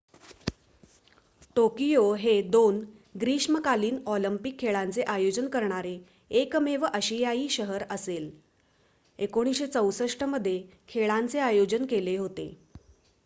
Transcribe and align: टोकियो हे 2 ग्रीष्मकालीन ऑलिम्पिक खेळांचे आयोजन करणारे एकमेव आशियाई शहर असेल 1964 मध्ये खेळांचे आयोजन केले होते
टोकियो 1.55 2.03
हे 2.13 2.31
2 2.45 2.61
ग्रीष्मकालीन 3.21 3.99
ऑलिम्पिक 4.05 4.57
खेळांचे 4.59 5.01
आयोजन 5.07 5.47
करणारे 5.47 5.95
एकमेव 6.31 6.85
आशियाई 6.91 7.47
शहर 7.49 7.83
असेल 7.89 8.29
1964 9.19 10.25
मध्ये 10.27 10.61
खेळांचे 10.89 11.39
आयोजन 11.41 11.85
केले 11.85 12.17
होते 12.17 12.47